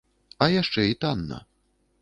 А 0.45 0.47
яшчэ 0.53 0.87
і 0.95 0.99
танна. 1.05 1.39